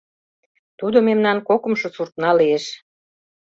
[0.79, 2.65] Тудо мемнан кокымшо суртна лиеш.